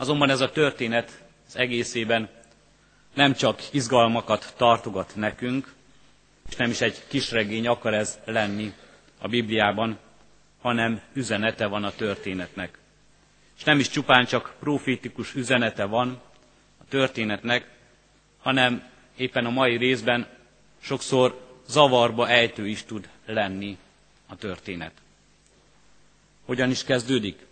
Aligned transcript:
Azonban 0.00 0.30
ez 0.30 0.40
a 0.40 0.50
történet 0.50 1.22
az 1.46 1.56
egészében 1.56 2.28
nem 3.14 3.34
csak 3.34 3.62
izgalmakat 3.72 4.54
tartogat 4.56 5.12
nekünk, 5.14 5.74
és 6.48 6.56
nem 6.56 6.70
is 6.70 6.80
egy 6.80 7.02
kisregény 7.08 7.66
akar 7.66 7.94
ez 7.94 8.18
lenni 8.24 8.72
a 9.18 9.28
Bibliában, 9.28 9.98
hanem 10.60 11.00
üzenete 11.12 11.66
van 11.66 11.84
a 11.84 11.92
történetnek. 11.92 12.78
És 13.56 13.64
nem 13.64 13.78
is 13.78 13.88
csupán 13.88 14.26
csak 14.26 14.54
profétikus 14.58 15.34
üzenete 15.34 15.84
van 15.84 16.20
a 16.80 16.84
történetnek, 16.88 17.68
hanem 18.38 18.82
éppen 19.16 19.46
a 19.46 19.50
mai 19.50 19.76
részben 19.76 20.26
sokszor 20.80 21.46
zavarba 21.68 22.28
ejtő 22.28 22.66
is 22.68 22.82
tud 22.84 23.08
lenni 23.26 23.78
a 24.26 24.36
történet. 24.36 24.92
Hogyan 26.44 26.70
is 26.70 26.84
kezdődik? 26.84 27.46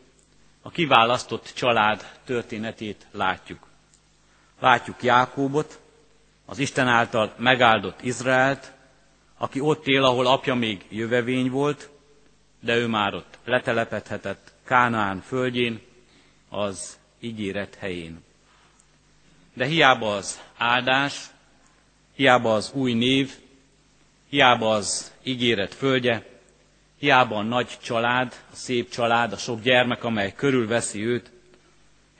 A 0.66 0.70
kiválasztott 0.70 1.52
család 1.54 2.06
történetét 2.24 3.06
látjuk. 3.10 3.66
Látjuk 4.60 5.02
Jákóbot, 5.02 5.80
az 6.44 6.58
Isten 6.58 6.88
által 6.88 7.34
megáldott 7.36 8.02
Izraelt, 8.02 8.72
aki 9.38 9.60
ott 9.60 9.86
él, 9.86 10.04
ahol 10.04 10.26
apja 10.26 10.54
még 10.54 10.84
jövevény 10.88 11.50
volt, 11.50 11.90
de 12.60 12.76
ő 12.76 12.86
már 12.86 13.14
ott 13.14 13.38
letelepedhetett 13.44 14.52
Kánaán 14.64 15.20
földjén, 15.20 15.80
az 16.48 16.98
ígéret 17.20 17.74
helyén. 17.74 18.24
De 19.52 19.64
hiába 19.66 20.14
az 20.14 20.40
áldás, 20.56 21.20
hiába 22.14 22.54
az 22.54 22.72
új 22.74 22.92
név, 22.92 23.34
hiába 24.28 24.70
az 24.74 25.12
ígéret 25.22 25.74
földje, 25.74 26.35
hiába 26.98 27.36
a 27.36 27.42
nagy 27.42 27.78
család, 27.82 28.34
a 28.52 28.54
szép 28.54 28.90
család, 28.90 29.32
a 29.32 29.36
sok 29.36 29.60
gyermek, 29.60 30.04
amely 30.04 30.32
körülveszi 30.34 31.04
őt, 31.04 31.30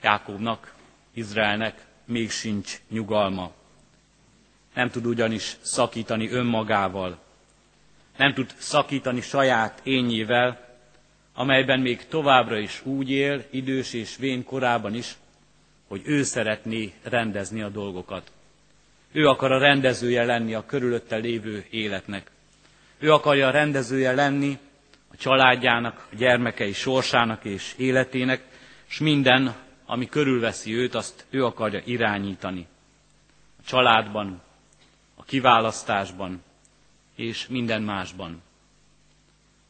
Jákobnak, 0.01 0.73
Izraelnek 1.13 1.85
még 2.05 2.31
sincs 2.31 2.81
nyugalma. 2.89 3.51
Nem 4.73 4.89
tud 4.89 5.05
ugyanis 5.05 5.57
szakítani 5.61 6.29
önmagával. 6.29 7.19
Nem 8.17 8.33
tud 8.33 8.53
szakítani 8.57 9.21
saját 9.21 9.79
ényével, 9.83 10.67
amelyben 11.33 11.79
még 11.79 12.07
továbbra 12.07 12.57
is 12.57 12.85
úgy 12.85 13.09
él, 13.09 13.45
idős 13.49 13.93
és 13.93 14.15
vén 14.17 14.43
korában 14.43 14.93
is, 14.93 15.15
hogy 15.87 16.01
ő 16.05 16.23
szeretné 16.23 16.93
rendezni 17.03 17.61
a 17.61 17.69
dolgokat. 17.69 18.31
Ő 19.11 19.27
akar 19.27 19.51
a 19.51 19.59
rendezője 19.59 20.23
lenni 20.23 20.53
a 20.53 20.65
körülötte 20.65 21.15
lévő 21.15 21.65
életnek. 21.69 22.31
Ő 22.99 23.13
akarja 23.13 23.47
a 23.47 23.51
rendezője 23.51 24.11
lenni 24.11 24.59
családjának, 25.19 26.07
a 26.11 26.15
gyermekei 26.15 26.73
sorsának 26.73 27.45
és 27.45 27.73
életének, 27.77 28.43
és 28.89 28.99
minden, 28.99 29.55
ami 29.85 30.05
körülveszi 30.07 30.73
őt, 30.75 30.95
azt 30.95 31.25
ő 31.29 31.45
akarja 31.45 31.81
irányítani. 31.85 32.67
A 33.59 33.63
családban, 33.67 34.41
a 35.15 35.23
kiválasztásban 35.23 36.43
és 37.15 37.47
minden 37.47 37.81
másban. 37.81 38.41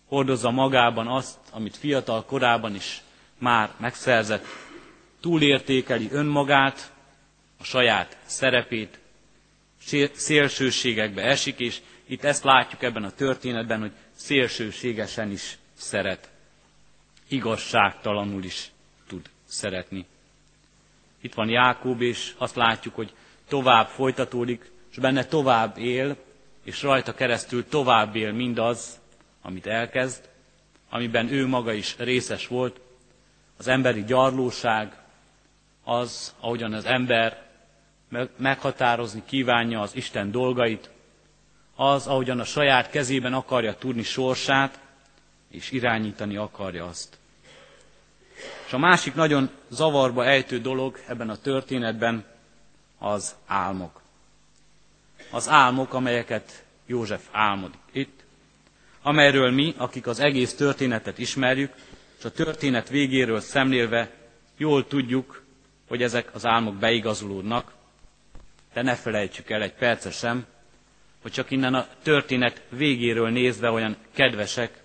Hordozza 0.08 0.52
magában 0.52 1.08
azt, 1.08 1.38
amit 1.52 1.78
fiatal 1.78 2.26
korában 2.26 2.76
is 2.76 3.02
már 3.38 3.70
megszerzett, 3.78 4.46
túlértékeli 5.22 6.10
önmagát, 6.12 6.92
a 7.60 7.64
saját 7.64 8.18
szerepét, 8.26 9.00
szélsőségekbe 10.14 11.22
esik, 11.22 11.60
és 11.60 11.82
itt 12.06 12.24
ezt 12.24 12.44
látjuk 12.44 12.84
ebben 12.84 13.04
a 13.04 13.12
történetben, 13.12 13.80
hogy 13.80 13.92
szélsőségesen 14.18 15.32
is 15.32 15.58
szeret. 15.74 16.30
Igazságtalanul 17.28 18.44
is 18.44 18.72
tud 19.08 19.30
szeretni. 19.46 20.06
Itt 21.22 21.34
van 21.34 21.50
Jákob, 21.50 22.02
és 22.02 22.34
azt 22.38 22.56
látjuk, 22.56 22.96
hogy 22.96 23.14
tovább 23.48 23.88
folytatódik, 23.88 24.72
és 24.92 24.98
benne 24.98 25.26
tovább 25.26 25.78
él, 25.78 26.18
és 26.64 26.82
rajta 26.82 27.14
keresztül 27.14 27.68
tovább 27.68 28.16
él 28.16 28.32
mindaz, 28.32 29.00
amit 29.42 29.68
elkezd, 29.68 30.30
amiben 30.90 31.28
ő 31.32 31.48
maga 31.48 31.74
is 31.74 31.96
részes 31.98 32.48
volt, 32.48 32.80
az 33.58 33.68
emberi 33.68 34.04
gyarlóság, 34.04 34.98
az, 35.84 36.36
ahogyan 36.40 36.74
az 36.74 36.86
ember 36.86 37.46
meghatározni 38.38 39.22
kívánja 39.26 39.82
az 39.82 39.96
Isten 39.96 40.32
dolgait, 40.32 40.90
az, 41.80 42.08
ahogyan 42.08 42.40
a 42.40 42.44
saját 42.44 42.90
kezében 42.90 43.34
akarja 43.34 43.76
tudni 43.76 44.04
sorsát, 44.04 44.80
és 45.52 45.72
irányítani 45.72 46.36
akarja 46.36 46.86
azt. 46.86 47.18
És 48.66 48.74
a 48.74 48.78
másik 48.78 49.14
nagyon 49.16 49.50
zavarba 49.70 50.26
ejtő 50.26 50.60
dolog 50.60 51.00
ebben 51.08 51.30
a 51.30 51.36
történetben 51.38 52.26
az 52.98 53.36
álmok. 53.46 54.02
Az 55.32 55.50
álmok, 55.50 55.94
amelyeket 55.94 56.64
József 56.86 57.28
álmodik 57.32 57.80
itt, 57.92 58.24
amelyről 59.02 59.52
mi, 59.52 59.74
akik 59.78 60.08
az 60.08 60.20
egész 60.20 60.56
történetet 60.56 61.18
ismerjük, 61.18 61.74
és 62.18 62.26
a 62.26 62.32
történet 62.32 62.90
végéről 62.90 63.40
szemlélve 63.40 64.12
jól 64.58 64.88
tudjuk, 64.88 65.44
hogy 65.88 66.02
ezek 66.04 66.36
az 66.36 66.46
álmok 66.46 66.76
beigazolódnak, 66.76 67.74
de 68.74 68.82
ne 68.82 68.96
felejtsük 68.96 69.50
el 69.50 69.62
egy 69.62 69.74
perce 69.74 70.12
sem, 70.12 70.46
hogy 71.28 71.36
csak 71.36 71.52
innen 71.52 71.74
a 71.74 71.88
történet 72.04 72.62
végéről 72.70 73.30
nézve 73.30 73.70
olyan 73.72 73.96
kedvesek 74.14 74.84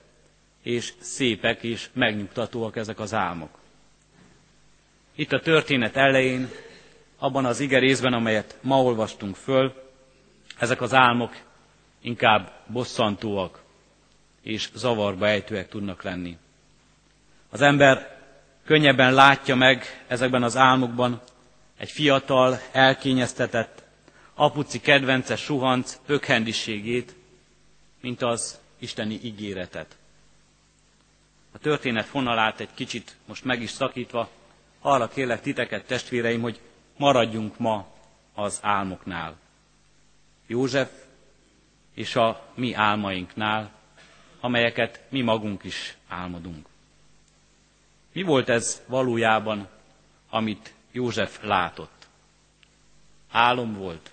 és 0.63 0.93
szépek 1.01 1.63
és 1.63 1.89
megnyugtatóak 1.93 2.77
ezek 2.77 3.01
az 3.01 3.15
álmok. 3.15 3.51
Itt 5.15 5.33
a 5.33 5.41
történet 5.41 5.97
elején, 5.97 6.49
abban 7.19 7.45
az 7.45 7.61
ige 7.61 7.79
részben, 7.79 8.13
amelyet 8.13 8.59
ma 8.61 8.83
olvastunk 8.83 9.37
föl, 9.37 9.73
ezek 10.59 10.81
az 10.81 10.95
álmok 10.95 11.37
inkább 12.01 12.53
bosszantóak 12.67 13.63
és 14.43 14.69
zavarba 14.75 15.27
ejtőek 15.27 15.69
tudnak 15.69 16.03
lenni. 16.03 16.37
Az 17.51 17.61
ember 17.61 18.19
könnyebben 18.65 19.15
látja 19.15 19.55
meg 19.55 20.05
ezekben 20.07 20.43
az 20.43 20.57
álmokban 20.57 21.21
egy 21.79 21.91
fiatal, 21.91 22.59
elkényeztetett, 22.73 23.81
apuci 24.43 24.81
kedvence 24.81 25.37
suhanc 25.37 25.99
ökhendiségét, 26.07 27.15
mint 28.01 28.23
az 28.23 28.61
isteni 28.79 29.19
ígéretet. 29.23 29.97
A 31.53 31.59
történet 31.59 32.05
fonalát 32.07 32.61
egy 32.61 32.75
kicsit 32.75 33.17
most 33.27 33.45
meg 33.45 33.63
is 33.63 33.71
szakítva, 33.71 34.29
arra 34.81 35.09
kérlek 35.09 35.41
titeket, 35.41 35.87
testvéreim, 35.87 36.41
hogy 36.41 36.61
maradjunk 36.97 37.59
ma 37.59 37.87
az 38.35 38.59
álmoknál. 38.63 39.39
József 40.47 40.91
és 41.95 42.17
a 42.17 42.47
mi 42.55 42.75
álmainknál, 42.75 43.73
amelyeket 44.41 45.01
mi 45.09 45.21
magunk 45.21 45.65
is 45.65 45.97
álmodunk. 46.09 46.67
Mi 48.13 48.23
volt 48.23 48.49
ez 48.49 48.83
valójában, 48.87 49.69
amit 50.31 50.75
József 50.93 51.43
látott? 51.43 52.07
Álom 53.31 53.75
volt, 53.75 54.12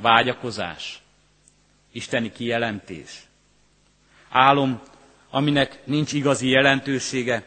vágyakozás, 0.00 1.02
isteni 1.92 2.32
kijelentés. 2.32 3.22
Álom, 4.28 4.82
aminek 5.30 5.80
nincs 5.86 6.12
igazi 6.12 6.48
jelentősége, 6.48 7.44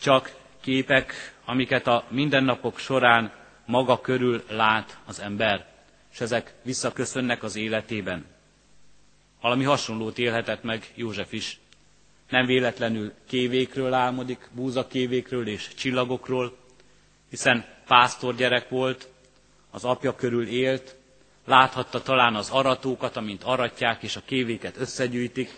csak 0.00 0.34
képek, 0.60 1.34
amiket 1.44 1.86
a 1.86 2.04
mindennapok 2.08 2.78
során 2.78 3.32
maga 3.66 4.00
körül 4.00 4.42
lát 4.48 4.98
az 5.06 5.20
ember, 5.20 5.66
és 6.12 6.20
ezek 6.20 6.54
visszaköszönnek 6.62 7.42
az 7.42 7.56
életében. 7.56 8.24
Valami 9.40 9.64
hasonlót 9.64 10.18
élhetett 10.18 10.62
meg 10.62 10.92
József 10.94 11.32
is. 11.32 11.58
Nem 12.28 12.46
véletlenül 12.46 13.12
kévékről 13.28 13.92
álmodik, 13.92 14.48
búzakévékről 14.52 15.46
és 15.48 15.68
csillagokról, 15.74 16.56
hiszen 17.30 17.64
pásztor 17.86 18.34
gyerek 18.34 18.68
volt, 18.68 19.08
az 19.70 19.84
apja 19.84 20.14
körül 20.14 20.46
élt, 20.46 20.96
láthatta 21.50 22.02
talán 22.02 22.34
az 22.34 22.50
aratókat, 22.50 23.16
amint 23.16 23.42
aratják 23.42 24.02
és 24.02 24.16
a 24.16 24.22
kévéket 24.24 24.76
összegyűjtik, 24.76 25.50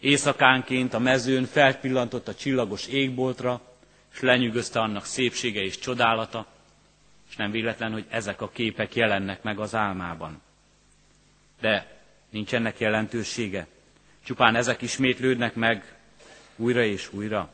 éjszakánként 0.00 0.94
a 0.94 0.98
mezőn 0.98 1.44
felpillantott 1.44 2.28
a 2.28 2.34
csillagos 2.34 2.86
égboltra, 2.86 3.60
és 4.12 4.20
lenyűgözte 4.20 4.80
annak 4.80 5.04
szépsége 5.04 5.60
és 5.60 5.78
csodálata, 5.78 6.46
és 7.30 7.36
nem 7.36 7.50
véletlen, 7.50 7.92
hogy 7.92 8.04
ezek 8.08 8.40
a 8.40 8.48
képek 8.48 8.94
jelennek 8.94 9.42
meg 9.42 9.58
az 9.60 9.74
álmában. 9.74 10.42
De 11.60 12.00
nincs 12.30 12.54
ennek 12.54 12.78
jelentősége. 12.78 13.66
Csupán 14.24 14.54
ezek 14.56 14.82
ismétlődnek 14.82 15.54
meg 15.54 15.96
újra 16.56 16.82
és 16.82 17.12
újra. 17.12 17.48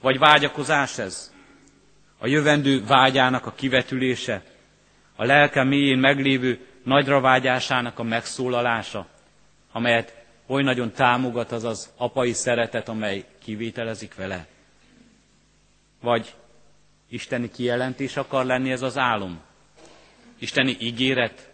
Vagy 0.00 0.18
vágyakozás 0.18 0.98
ez? 0.98 1.34
A 2.18 2.26
jövendő 2.26 2.84
vágyának 2.84 3.46
a 3.46 3.52
kivetülése? 3.54 4.42
A 5.16 5.24
lelke 5.24 5.64
mélyén 5.64 5.98
meglévő 5.98 6.66
nagyra 6.86 7.20
vágyásának 7.20 7.98
a 7.98 8.02
megszólalása, 8.02 9.06
amelyet 9.72 10.24
oly 10.46 10.62
nagyon 10.62 10.92
támogat 10.92 11.52
az 11.52 11.64
az 11.64 11.92
apai 11.96 12.32
szeretet, 12.32 12.88
amely 12.88 13.24
kivételezik 13.38 14.14
vele? 14.14 14.46
Vagy 16.00 16.34
Isteni 17.08 17.50
kijelentés 17.50 18.16
akar 18.16 18.44
lenni 18.44 18.70
ez 18.72 18.82
az 18.82 18.98
álom? 18.98 19.40
Isteni 20.38 20.76
ígéret, 20.80 21.50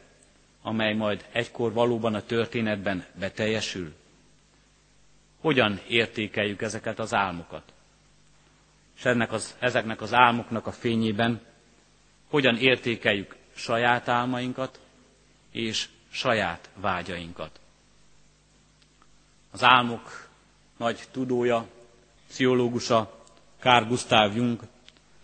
amely 0.62 0.94
majd 0.94 1.24
egykor 1.32 1.72
valóban 1.72 2.14
a 2.14 2.22
történetben 2.22 3.04
beteljesül? 3.18 3.94
Hogyan 5.40 5.80
értékeljük 5.88 6.62
ezeket 6.62 6.98
az 6.98 7.14
álmokat? 7.14 7.72
És 8.96 9.04
ennek 9.04 9.32
az, 9.32 9.56
ezeknek 9.58 10.00
az 10.00 10.14
álmoknak 10.14 10.66
a 10.66 10.72
fényében 10.72 11.40
hogyan 12.30 12.56
értékeljük 12.56 13.36
saját 13.54 14.08
álmainkat 14.08 14.80
és 15.52 15.88
saját 16.10 16.68
vágyainkat? 16.74 17.60
Az 19.50 19.62
álmok 19.62 20.28
nagy 20.76 21.08
tudója, 21.10 21.66
pszichológusa 22.28 23.20
Carl 23.60 23.84
Gustav 23.86 24.36
Jung 24.36 24.60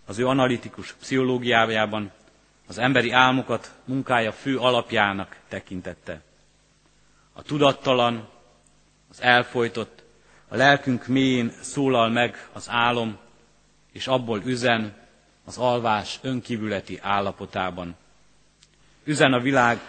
az 0.06 0.19
ő 0.19 0.26
analitikus 0.26 0.92
pszichológiájában 0.92 2.10
az 2.66 2.78
emberi 2.78 3.10
álmokat 3.10 3.72
munkája 3.84 4.32
fő 4.32 4.58
alapjának 4.58 5.36
tekintette. 5.48 6.20
A 7.32 7.42
tudattalan, 7.42 8.28
az 9.10 9.22
elfolytott, 9.22 10.02
a 10.48 10.56
lelkünk 10.56 11.06
mélyén 11.06 11.52
szólal 11.60 12.08
meg 12.08 12.48
az 12.52 12.69
álom, 12.70 13.19
és 13.92 14.06
abból 14.06 14.42
üzen 14.44 14.96
az 15.44 15.58
alvás 15.58 16.19
önkívületi 16.22 16.98
állapotában. 17.02 17.96
Üzen 19.04 19.32
a 19.32 19.40
világ 19.40 19.80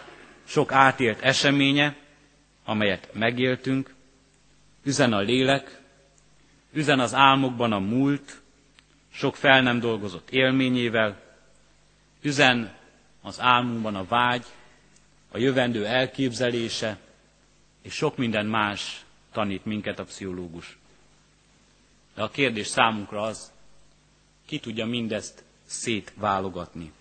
sok 0.50 0.72
átélt 0.72 1.22
eseménye, 1.22 1.96
amelyet 2.66 3.10
megéltünk, 3.14 3.94
üzen 4.84 5.14
a 5.14 5.20
lélek, 5.20 5.82
üzen 6.72 7.00
az 7.00 7.14
álmokban 7.14 7.72
a 7.72 7.80
múlt, 7.80 8.42
sok 9.14 9.36
fel 9.36 9.62
nem 9.62 9.80
dolgozott 9.80 10.30
élményével, 10.30 11.22
üzen 12.22 12.76
az 13.22 13.40
álmunkban 13.40 13.96
a 13.96 14.06
vágy, 14.06 14.46
a 15.32 15.38
jövendő 15.38 15.86
elképzelése, 15.86 16.98
és 17.82 17.94
sok 17.94 18.18
minden 18.18 18.46
más 18.46 19.06
tanít 19.32 19.66
minket 19.66 20.00
a 20.00 20.04
pszichológus. 20.04 20.78
De 22.16 22.22
a 22.24 22.30
kérdés 22.30 22.68
számunkra 22.68 23.22
az, 23.22 23.52
ki 24.46 24.60
tudja 24.60 24.86
mindezt 24.86 25.44
szétválogatni. 25.66 26.92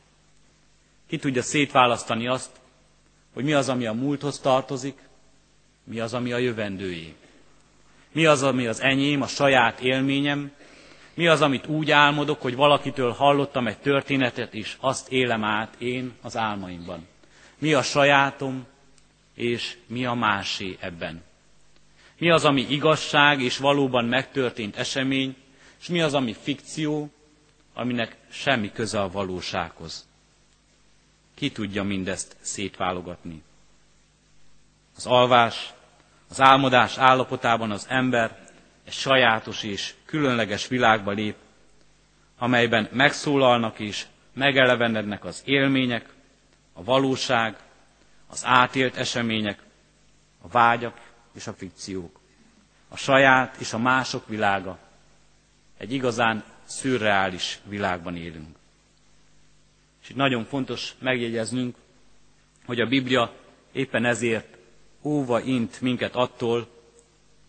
Ki 1.06 1.18
tudja 1.18 1.42
szétválasztani 1.42 2.26
azt, 2.26 2.60
hogy 3.38 3.46
mi 3.46 3.52
az, 3.52 3.68
ami 3.68 3.86
a 3.86 3.92
múlthoz 3.92 4.38
tartozik, 4.38 4.98
mi 5.84 6.00
az, 6.00 6.14
ami 6.14 6.32
a 6.32 6.38
jövendőjé. 6.38 7.14
Mi 8.12 8.26
az, 8.26 8.42
ami 8.42 8.66
az 8.66 8.80
enyém, 8.80 9.22
a 9.22 9.26
saját 9.26 9.80
élményem, 9.80 10.52
mi 11.14 11.26
az, 11.26 11.40
amit 11.42 11.66
úgy 11.66 11.90
álmodok, 11.90 12.42
hogy 12.42 12.54
valakitől 12.54 13.10
hallottam 13.12 13.66
egy 13.66 13.78
történetet, 13.78 14.54
és 14.54 14.76
azt 14.80 15.12
élem 15.12 15.44
át 15.44 15.74
én 15.78 16.12
az 16.22 16.36
álmaimban. 16.36 17.06
Mi 17.58 17.72
a 17.72 17.82
sajátom, 17.82 18.66
és 19.34 19.76
mi 19.86 20.04
a 20.04 20.14
másé 20.14 20.76
ebben. 20.80 21.22
Mi 22.18 22.30
az, 22.30 22.44
ami 22.44 22.66
igazság 22.68 23.40
és 23.40 23.58
valóban 23.58 24.04
megtörtént 24.04 24.76
esemény, 24.76 25.36
és 25.80 25.88
mi 25.88 26.00
az, 26.00 26.14
ami 26.14 26.34
fikció, 26.42 27.10
aminek 27.74 28.16
semmi 28.30 28.72
köze 28.72 29.00
a 29.00 29.10
valósághoz. 29.10 30.07
Ki 31.38 31.50
tudja 31.52 31.82
mindezt 31.82 32.36
szétválogatni? 32.40 33.42
Az 34.96 35.06
alvás, 35.06 35.72
az 36.30 36.40
álmodás 36.40 36.96
állapotában 36.98 37.70
az 37.70 37.86
ember 37.88 38.38
egy 38.84 38.92
sajátos 38.92 39.62
és 39.62 39.94
különleges 40.04 40.68
világba 40.68 41.10
lép, 41.10 41.36
amelyben 42.38 42.88
megszólalnak 42.92 43.78
és 43.78 44.06
megelevenednek 44.32 45.24
az 45.24 45.42
élmények, 45.44 46.08
a 46.72 46.84
valóság, 46.84 47.56
az 48.26 48.42
átélt 48.44 48.96
események, 48.96 49.58
a 50.42 50.48
vágyak 50.48 51.00
és 51.34 51.46
a 51.46 51.52
fikciók, 51.52 52.20
a 52.88 52.96
saját 52.96 53.56
és 53.56 53.72
a 53.72 53.78
mások 53.78 54.28
világa. 54.28 54.78
Egy 55.76 55.92
igazán 55.92 56.44
szürreális 56.64 57.58
világban 57.64 58.16
élünk. 58.16 58.57
És 60.08 60.14
itt 60.14 60.20
nagyon 60.20 60.44
fontos 60.44 60.94
megjegyeznünk, 60.98 61.76
hogy 62.66 62.80
a 62.80 62.86
Biblia 62.86 63.32
éppen 63.72 64.04
ezért 64.04 64.56
óva 65.02 65.40
int 65.40 65.80
minket 65.80 66.14
attól, 66.14 66.66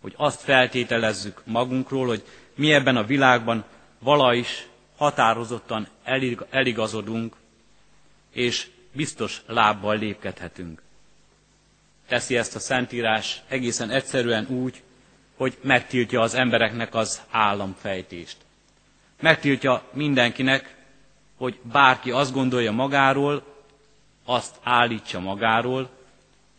hogy 0.01 0.13
azt 0.17 0.41
feltételezzük 0.41 1.41
magunkról, 1.45 2.07
hogy 2.07 2.23
mi 2.55 2.73
ebben 2.73 2.97
a 2.97 3.03
világban 3.03 3.63
vala 3.99 4.33
is 4.33 4.67
határozottan 4.97 5.87
eligazodunk, 6.49 7.35
és 8.33 8.67
biztos 8.91 9.41
lábbal 9.45 9.97
lépkedhetünk. 9.97 10.81
Teszi 12.07 12.37
ezt 12.37 12.55
a 12.55 12.59
Szentírás 12.59 13.41
egészen 13.47 13.89
egyszerűen 13.89 14.47
úgy, 14.47 14.81
hogy 15.35 15.57
megtiltja 15.61 16.21
az 16.21 16.33
embereknek 16.33 16.95
az 16.95 17.21
államfejtést. 17.29 18.37
Megtiltja 19.19 19.83
mindenkinek, 19.93 20.77
hogy 21.39 21.59
bárki 21.63 22.11
azt 22.11 22.33
gondolja 22.33 22.71
magáról, 22.71 23.43
azt 24.25 24.55
állítsa 24.63 25.19
magáról, 25.19 25.89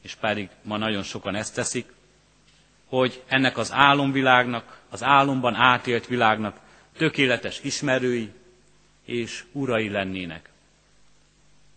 és 0.03 0.15
pedig 0.15 0.49
ma 0.63 0.77
nagyon 0.77 1.03
sokan 1.03 1.35
ezt 1.35 1.55
teszik, 1.55 1.93
hogy 2.89 3.23
ennek 3.29 3.59
az 3.59 3.73
álomvilágnak, 3.73 4.81
az 4.91 5.03
álomban 5.03 5.55
átélt 5.55 6.07
világnak 6.07 6.61
tökéletes 6.97 7.61
ismerői 7.63 8.33
és 9.05 9.45
urai 9.53 9.89
lennének. 9.89 10.51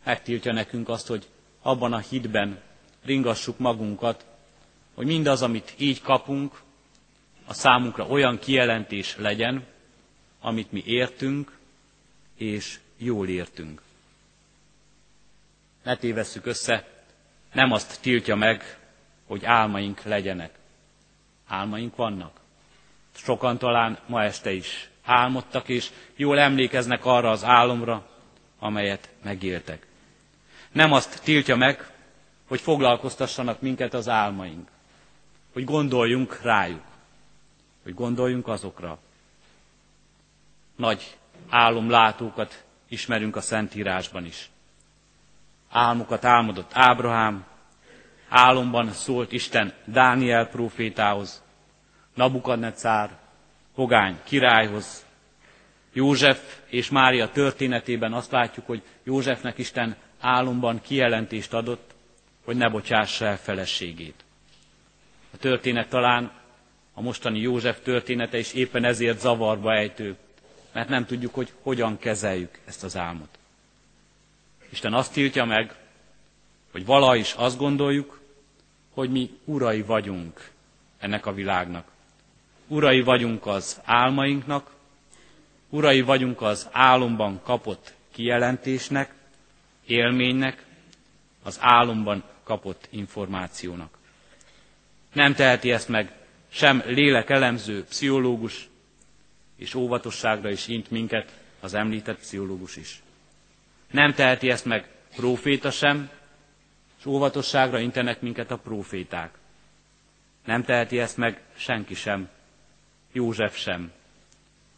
Megtiltja 0.03 0.53
nekünk 0.53 0.89
azt, 0.89 1.07
hogy 1.07 1.27
abban 1.61 1.93
a 1.93 1.97
hitben 1.97 2.61
ringassuk 3.05 3.57
magunkat, 3.59 4.25
hogy 4.93 5.05
mindaz, 5.05 5.41
amit 5.41 5.73
így 5.77 6.01
kapunk, 6.01 6.61
a 7.45 7.53
számunkra 7.53 8.05
olyan 8.07 8.39
kijelentés 8.39 9.15
legyen, 9.17 9.65
amit 10.41 10.71
mi 10.71 10.83
értünk, 10.85 11.57
és 12.37 12.79
jól 12.97 13.27
értünk. 13.27 13.81
Ne 15.83 15.95
tévesszük 15.97 16.45
össze, 16.45 16.87
nem 17.53 17.71
azt 17.71 18.01
tiltja 18.01 18.35
meg, 18.35 18.77
hogy 19.27 19.45
álmaink 19.45 20.01
legyenek. 20.03 20.57
Álmaink 21.47 21.95
vannak. 21.95 22.39
Sokan 23.15 23.57
talán 23.57 23.99
ma 24.07 24.23
este 24.23 24.51
is 24.51 24.89
álmodtak, 25.03 25.69
és 25.69 25.89
jól 26.15 26.39
emlékeznek 26.39 27.05
arra 27.05 27.29
az 27.29 27.43
álomra, 27.43 28.09
amelyet 28.59 29.09
megéltek. 29.23 29.87
Nem 30.71 30.91
azt 30.93 31.23
tiltja 31.23 31.55
meg, 31.55 31.91
hogy 32.47 32.61
foglalkoztassanak 32.61 33.61
minket 33.61 33.93
az 33.93 34.09
álmaink, 34.09 34.69
hogy 35.53 35.63
gondoljunk 35.63 36.41
rájuk, 36.41 36.83
hogy 37.83 37.93
gondoljunk 37.93 38.47
azokra. 38.47 38.97
Nagy 40.75 41.17
álomlátókat 41.49 42.63
ismerünk 42.93 43.35
a 43.35 43.41
Szentírásban 43.41 44.25
is. 44.25 44.49
Álmokat 45.69 46.25
álmodott 46.25 46.71
Ábrahám, 46.73 47.45
álomban 48.29 48.91
szólt 48.91 49.31
Isten 49.31 49.73
Dániel 49.85 50.47
profétához, 50.47 51.43
Nabukadnecár, 52.13 53.17
pogány 53.75 54.19
királyhoz. 54.23 55.05
József 55.93 56.57
és 56.69 56.89
Mária 56.89 57.29
történetében 57.29 58.13
azt 58.13 58.31
látjuk, 58.31 58.65
hogy 58.65 58.81
Józsefnek 59.03 59.57
Isten 59.57 59.95
álomban 60.19 60.81
kijelentést 60.81 61.53
adott, 61.53 61.95
hogy 62.45 62.55
ne 62.55 62.69
bocsássa 62.69 63.25
el 63.25 63.37
feleségét. 63.37 64.23
A 65.33 65.37
történet 65.37 65.89
talán 65.89 66.31
a 66.93 67.01
mostani 67.01 67.39
József 67.39 67.79
története 67.83 68.37
is 68.37 68.53
éppen 68.53 68.83
ezért 68.83 69.19
zavarba 69.19 69.73
ejtő, 69.73 70.15
mert 70.73 70.89
nem 70.89 71.05
tudjuk, 71.05 71.33
hogy 71.33 71.51
hogyan 71.61 71.97
kezeljük 71.97 72.59
ezt 72.65 72.83
az 72.83 72.97
álmot. 72.97 73.37
Isten 74.69 74.93
azt 74.93 75.13
tiltja 75.13 75.45
meg, 75.45 75.75
hogy 76.71 76.85
vala 76.85 77.15
is 77.15 77.33
azt 77.33 77.57
gondoljuk, 77.57 78.19
hogy 78.93 79.09
mi 79.11 79.29
urai 79.45 79.81
vagyunk 79.81 80.49
ennek 80.99 81.25
a 81.25 81.33
világnak. 81.33 81.91
Urai 82.67 83.01
vagyunk 83.01 83.45
az 83.45 83.81
álmainknak, 83.83 84.71
urai 85.69 86.01
vagyunk 86.01 86.41
az 86.41 86.67
álomban 86.71 87.41
kapott 87.43 87.93
kijelentésnek, 88.11 89.13
élménynek, 89.85 90.65
az 91.43 91.57
álomban 91.61 92.23
kapott 92.43 92.87
információnak. 92.89 93.97
Nem 95.13 95.33
teheti 95.33 95.71
ezt 95.71 95.87
meg 95.89 96.11
sem 96.49 96.83
lélekelemző 96.85 97.83
pszichológus, 97.83 98.69
és 99.63 99.73
óvatosságra 99.75 100.49
is 100.49 100.67
int 100.67 100.91
minket 100.91 101.39
az 101.59 101.73
említett 101.73 102.17
pszichológus 102.19 102.75
is. 102.75 103.01
Nem 103.91 104.13
teheti 104.13 104.49
ezt 104.49 104.65
meg 104.65 104.89
próféta 105.15 105.71
sem, 105.71 106.09
és 106.99 107.05
óvatosságra 107.05 107.79
intenek 107.79 108.21
minket 108.21 108.51
a 108.51 108.57
próféták. 108.57 109.37
Nem 110.45 110.63
teheti 110.63 110.99
ezt 110.99 111.17
meg 111.17 111.41
senki 111.55 111.93
sem, 111.93 112.29
József 113.11 113.57
sem. 113.57 113.91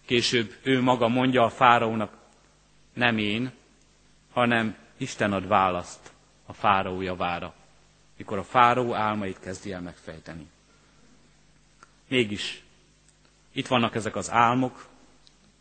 Később 0.06 0.56
ő 0.63 0.82
maga 0.82 1.08
mondja 1.08 1.44
a 1.44 1.50
fáraónak, 1.50 2.18
nem 2.94 3.18
én, 3.18 3.51
hanem 4.34 4.75
Isten 4.98 5.34
ad 5.34 5.48
választ 5.48 6.12
a 6.46 6.54
fáraó 6.54 7.01
javára, 7.01 7.54
mikor 8.18 8.38
a 8.38 8.44
fáraó 8.44 8.94
álmait 8.94 9.39
kezdi 9.39 9.72
el 9.72 9.82
megfejteni. 9.82 10.48
Mégis 12.08 12.64
itt 13.56 13.68
vannak 13.68 13.96
ezek 13.96 14.16
az 14.16 14.32
álmok, 14.32 14.88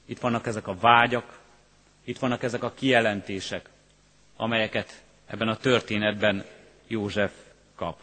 itt 0.05 0.21
vannak 0.21 0.47
ezek 0.47 0.67
a 0.67 0.75
vágyak, 0.75 1.39
itt 2.05 2.19
vannak 2.19 2.43
ezek 2.43 2.63
a 2.63 2.73
kijelentések, 2.75 3.69
amelyeket 4.37 5.03
ebben 5.27 5.49
a 5.49 5.57
történetben 5.57 6.45
József 6.87 7.33
kap. 7.77 8.01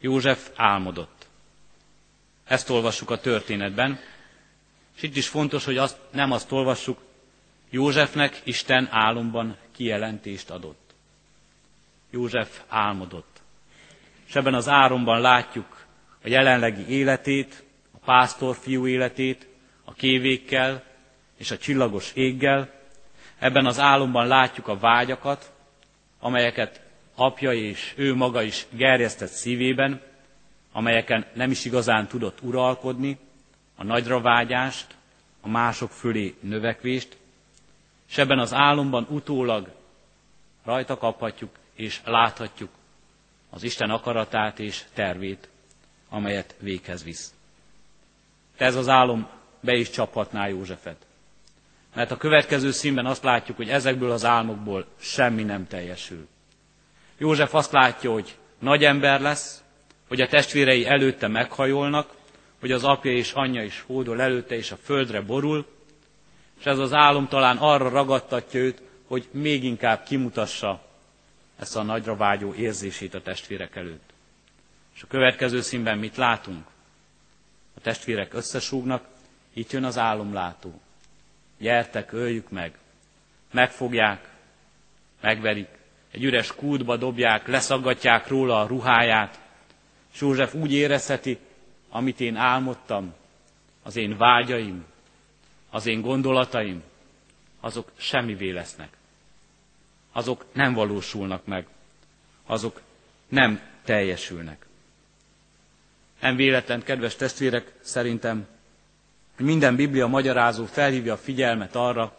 József 0.00 0.50
álmodott. 0.54 1.26
Ezt 2.44 2.70
olvassuk 2.70 3.10
a 3.10 3.20
történetben, 3.20 4.00
és 4.96 5.02
itt 5.02 5.16
is 5.16 5.28
fontos, 5.28 5.64
hogy 5.64 5.76
azt, 5.76 5.98
nem 6.10 6.32
azt 6.32 6.52
olvassuk, 6.52 7.00
Józsefnek 7.70 8.40
Isten 8.44 8.88
álomban 8.90 9.56
kijelentést 9.72 10.50
adott. 10.50 10.94
József 12.10 12.62
álmodott. 12.68 13.40
És 14.26 14.34
ebben 14.34 14.54
az 14.54 14.68
álomban 14.68 15.20
látjuk 15.20 15.86
a 16.24 16.28
jelenlegi 16.28 16.88
életét, 16.88 17.64
pásztor 18.04 18.56
fiú 18.56 18.86
életét, 18.86 19.48
a 19.84 19.92
kévékkel 19.92 20.84
és 21.36 21.50
a 21.50 21.58
csillagos 21.58 22.12
éggel. 22.14 22.70
Ebben 23.38 23.66
az 23.66 23.78
álomban 23.78 24.26
látjuk 24.26 24.68
a 24.68 24.78
vágyakat, 24.78 25.52
amelyeket 26.20 26.80
apja 27.14 27.52
és 27.52 27.92
ő 27.96 28.14
maga 28.14 28.42
is 28.42 28.66
gerjesztett 28.70 29.30
szívében, 29.30 30.00
amelyeken 30.72 31.26
nem 31.34 31.50
is 31.50 31.64
igazán 31.64 32.06
tudott 32.06 32.40
uralkodni, 32.40 33.18
a 33.76 33.84
nagyra 33.84 34.20
vágyást, 34.20 34.86
a 35.40 35.48
mások 35.48 35.90
fölé 35.90 36.34
növekvést, 36.40 37.16
és 38.08 38.18
ebben 38.18 38.38
az 38.38 38.52
álomban 38.52 39.06
utólag 39.10 39.72
rajta 40.64 40.98
kaphatjuk 40.98 41.50
és 41.74 42.00
láthatjuk 42.04 42.70
az 43.50 43.62
Isten 43.62 43.90
akaratát 43.90 44.58
és 44.58 44.84
tervét, 44.94 45.48
amelyet 46.08 46.54
véghez 46.58 47.04
visz. 47.04 47.34
De 48.56 48.64
ez 48.64 48.76
az 48.76 48.88
álom 48.88 49.28
be 49.60 49.74
is 49.74 49.90
csaphatná 49.90 50.46
Józsefet. 50.48 51.06
Mert 51.94 52.10
a 52.10 52.16
következő 52.16 52.70
színben 52.70 53.06
azt 53.06 53.22
látjuk, 53.22 53.56
hogy 53.56 53.68
ezekből 53.68 54.10
az 54.10 54.24
álmokból 54.24 54.86
semmi 55.00 55.42
nem 55.42 55.66
teljesül. 55.66 56.28
József 57.18 57.54
azt 57.54 57.72
látja, 57.72 58.12
hogy 58.12 58.36
nagy 58.58 58.84
ember 58.84 59.20
lesz, 59.20 59.62
hogy 60.08 60.20
a 60.20 60.28
testvérei 60.28 60.86
előtte 60.86 61.28
meghajolnak, 61.28 62.14
hogy 62.60 62.72
az 62.72 62.84
apja 62.84 63.12
és 63.12 63.32
anyja 63.32 63.62
is 63.62 63.84
hódol 63.86 64.20
előtte, 64.20 64.54
és 64.54 64.70
a 64.70 64.76
földre 64.76 65.20
borul, 65.20 65.66
és 66.58 66.64
ez 66.66 66.78
az 66.78 66.92
álom 66.92 67.28
talán 67.28 67.56
arra 67.56 67.88
ragadtatja 67.88 68.60
őt, 68.60 68.82
hogy 69.06 69.28
még 69.30 69.64
inkább 69.64 70.02
kimutassa 70.02 70.82
ezt 71.58 71.76
a 71.76 71.82
nagyra 71.82 72.16
vágyó 72.16 72.54
érzését 72.54 73.14
a 73.14 73.22
testvérek 73.22 73.76
előtt. 73.76 74.10
És 74.94 75.02
a 75.02 75.06
következő 75.06 75.60
színben 75.60 75.98
mit 75.98 76.16
látunk? 76.16 76.64
A 77.74 77.80
testvérek 77.80 78.34
összesúgnak, 78.34 79.08
itt 79.52 79.70
jön 79.70 79.84
az 79.84 79.98
álomlátó. 79.98 80.80
Gyertek, 81.58 82.12
öljük 82.12 82.50
meg. 82.50 82.78
Megfogják, 83.50 84.28
megverik, 85.20 85.68
egy 86.10 86.24
üres 86.24 86.54
kútba 86.54 86.96
dobják, 86.96 87.46
leszaggatják 87.46 88.28
róla 88.28 88.60
a 88.60 88.66
ruháját, 88.66 89.40
és 90.12 90.20
József 90.20 90.54
úgy 90.54 90.72
érezheti, 90.72 91.38
amit 91.90 92.20
én 92.20 92.36
álmodtam, 92.36 93.14
az 93.82 93.96
én 93.96 94.16
vágyaim, 94.16 94.84
az 95.70 95.86
én 95.86 96.00
gondolataim, 96.00 96.82
azok 97.60 97.92
semmivé 97.96 98.50
lesznek. 98.50 98.96
Azok 100.12 100.44
nem 100.52 100.72
valósulnak 100.74 101.46
meg. 101.46 101.66
Azok 102.46 102.80
nem 103.28 103.60
teljesülnek. 103.84 104.66
Nem 106.22 106.36
véletlen, 106.36 106.82
kedves 106.82 107.16
testvérek, 107.16 107.72
szerintem 107.80 108.46
minden 109.38 109.76
Biblia 109.76 110.06
magyarázó 110.06 110.64
felhívja 110.64 111.12
a 111.12 111.16
figyelmet 111.16 111.74
arra, 111.74 112.16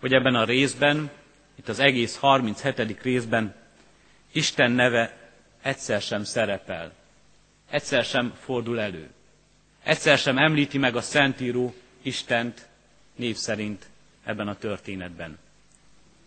hogy 0.00 0.12
ebben 0.12 0.34
a 0.34 0.44
részben, 0.44 1.10
itt 1.54 1.68
az 1.68 1.78
egész 1.78 2.16
37. 2.16 3.02
részben 3.02 3.54
Isten 4.32 4.70
neve 4.70 5.16
egyszer 5.62 6.00
sem 6.00 6.24
szerepel, 6.24 6.92
egyszer 7.70 8.04
sem 8.04 8.32
fordul 8.40 8.80
elő, 8.80 9.08
egyszer 9.82 10.18
sem 10.18 10.38
említi 10.38 10.78
meg 10.78 10.96
a 10.96 11.00
Szentíró 11.00 11.74
Istent 12.02 12.68
név 13.16 13.36
szerint 13.36 13.86
ebben 14.24 14.48
a 14.48 14.56
történetben. 14.56 15.38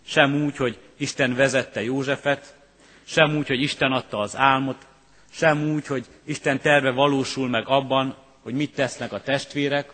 Sem 0.06 0.44
úgy, 0.44 0.56
hogy 0.56 0.78
Isten 0.98 1.36
vezette 1.36 1.84
Józsefet, 1.84 2.56
sem 3.04 3.36
úgy, 3.38 3.48
hogy 3.48 3.62
Isten 3.62 3.92
adta 3.92 4.20
az 4.20 4.36
álmot, 4.36 4.88
sem 5.32 5.72
úgy, 5.72 5.88
hogy 5.88 6.06
Isten 6.24 6.60
terve 6.60 6.92
valósul 6.92 7.50
meg 7.50 7.68
abban, 7.68 8.16
hogy 8.42 8.54
mit 8.54 8.74
tesznek 8.74 9.12
a 9.12 9.22
testvérek, 9.22 9.94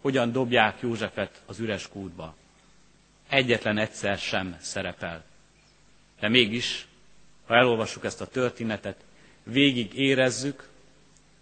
hogyan 0.00 0.32
dobják 0.32 0.80
Józsefet 0.80 1.42
az 1.46 1.58
üres 1.58 1.88
kútba. 1.88 2.34
Egyetlen 3.28 3.78
egyszer 3.78 4.18
sem 4.18 4.56
szerepel. 4.60 5.24
De 6.20 6.28
mégis, 6.28 6.86
ha 7.46 7.54
elolvassuk 7.54 8.04
ezt 8.04 8.20
a 8.20 8.26
történetet, 8.26 8.96
végig 9.42 9.94
érezzük, 9.94 10.68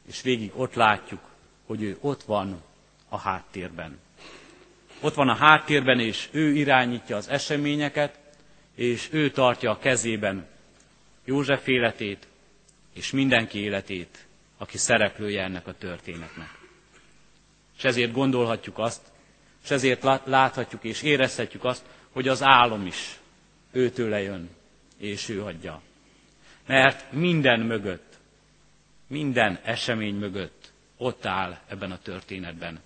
és 0.09 0.23
végig 0.23 0.51
ott 0.55 0.75
látjuk, 0.75 1.21
hogy 1.67 1.83
ő 1.83 1.97
ott 2.01 2.23
van 2.23 2.63
a 3.09 3.19
háttérben. 3.19 3.99
Ott 5.01 5.15
van 5.15 5.29
a 5.29 5.35
háttérben, 5.35 6.01
és 6.01 6.29
ő 6.31 6.55
irányítja 6.55 7.17
az 7.17 7.29
eseményeket, 7.29 8.19
és 8.75 9.09
ő 9.13 9.31
tartja 9.31 9.71
a 9.71 9.79
kezében 9.79 10.47
József 11.25 11.67
életét, 11.67 12.27
és 12.95 13.11
mindenki 13.11 13.59
életét, 13.59 14.27
aki 14.59 14.79
szereplője 14.79 15.43
ennek 15.43 15.67
a 15.67 15.75
történetnek. 15.79 16.49
És 17.77 17.85
ezért 17.85 18.13
gondolhatjuk 18.13 18.79
azt, 18.79 19.03
és 19.65 19.71
ezért 19.71 20.03
láthatjuk 20.25 20.85
és 20.85 21.03
érezhetjük 21.03 21.65
azt, 21.65 21.85
hogy 22.11 22.29
az 22.29 22.43
álom 22.43 22.87
is 22.87 23.19
őtőle 23.73 24.21
jön, 24.21 24.51
és 24.97 25.29
ő 25.29 25.43
adja. 25.45 25.83
Mert 26.67 27.13
minden 27.13 27.61
mögött, 27.61 28.19
minden 29.07 29.59
esemény 29.65 30.15
mögött 30.15 30.73
ott 30.97 31.27
áll 31.27 31.59
ebben 31.69 31.91
a 31.91 31.99
történetben. 31.99 32.81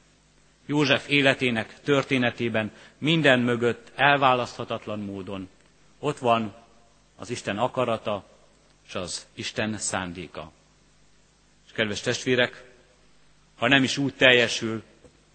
József 0.66 1.08
életének 1.08 1.80
történetében 1.80 2.72
minden 2.98 3.40
mögött 3.40 3.92
elválaszthatatlan 3.94 5.00
módon 5.00 5.48
ott 5.98 6.18
van 6.18 6.54
az 7.16 7.30
Isten 7.30 7.58
akarata 7.58 8.37
és 8.88 8.94
az 8.94 9.26
Isten 9.34 9.78
szándéka. 9.78 10.52
És 11.66 11.72
kedves 11.72 12.00
testvérek, 12.00 12.64
ha 13.56 13.68
nem 13.68 13.82
is 13.82 13.98
úgy 13.98 14.14
teljesül, 14.14 14.82